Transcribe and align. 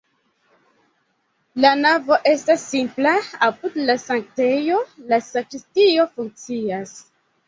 La 1.65 1.73
navo 1.81 2.15
estas 2.31 2.63
simpla, 2.69 3.11
apud 3.47 3.77
la 3.89 3.95
sanktejo 4.05 4.79
la 5.13 5.21
sakristio 5.27 6.07
funkcias. 6.15 6.95